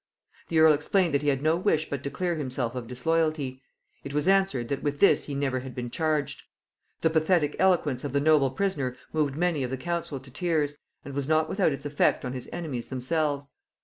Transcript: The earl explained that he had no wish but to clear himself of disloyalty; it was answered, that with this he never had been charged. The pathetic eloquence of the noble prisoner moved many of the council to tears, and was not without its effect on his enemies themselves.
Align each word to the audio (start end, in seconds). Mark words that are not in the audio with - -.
The 0.47 0.57
earl 0.57 0.73
explained 0.73 1.13
that 1.13 1.21
he 1.21 1.27
had 1.27 1.43
no 1.43 1.55
wish 1.55 1.87
but 1.87 2.01
to 2.03 2.09
clear 2.09 2.35
himself 2.35 2.73
of 2.73 2.87
disloyalty; 2.87 3.61
it 4.03 4.15
was 4.15 4.27
answered, 4.27 4.67
that 4.69 4.81
with 4.81 4.99
this 4.99 5.25
he 5.25 5.35
never 5.35 5.59
had 5.59 5.75
been 5.75 5.91
charged. 5.91 6.41
The 7.01 7.11
pathetic 7.11 7.55
eloquence 7.59 8.03
of 8.03 8.11
the 8.11 8.19
noble 8.19 8.49
prisoner 8.49 8.97
moved 9.13 9.35
many 9.35 9.61
of 9.61 9.69
the 9.69 9.77
council 9.77 10.19
to 10.19 10.31
tears, 10.31 10.75
and 11.05 11.13
was 11.13 11.27
not 11.27 11.47
without 11.47 11.71
its 11.71 11.85
effect 11.85 12.25
on 12.25 12.33
his 12.33 12.49
enemies 12.51 12.87
themselves. 12.87 13.51